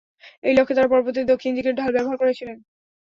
এই 0.43 0.53
লক্ষ্যে 0.57 0.77
তারা 0.77 0.91
পর্বতের 0.93 1.25
দক্ষিণ 1.27 1.51
দিকের 1.55 1.75
ঢাল 1.75 1.91
ব্যবহার 1.93 2.17
করেছিলেন। 2.17 2.57